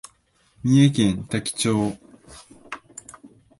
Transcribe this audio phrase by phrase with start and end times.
[0.63, 1.95] 三重県多気町